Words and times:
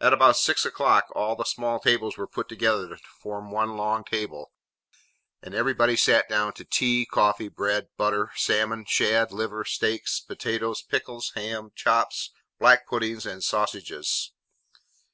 At 0.00 0.14
about 0.14 0.38
six 0.38 0.64
o'clock, 0.64 1.08
all 1.14 1.36
the 1.36 1.44
small 1.44 1.80
tables 1.80 2.16
were 2.16 2.26
put 2.26 2.48
together 2.48 2.96
to 2.96 3.02
form 3.20 3.50
one 3.50 3.76
long 3.76 4.04
table, 4.04 4.52
and 5.42 5.54
everybody 5.54 5.96
sat 5.98 6.30
down 6.30 6.54
to 6.54 6.64
tea, 6.64 7.04
coffee, 7.04 7.48
bread, 7.48 7.90
butter, 7.98 8.32
salmon, 8.36 8.86
shad, 8.88 9.32
liver, 9.32 9.66
steaks, 9.66 10.18
potatoes, 10.18 10.80
pickles, 10.80 11.32
ham, 11.34 11.72
chops, 11.76 12.30
black 12.58 12.86
puddings, 12.88 13.26
and 13.26 13.44
sausages. 13.44 14.32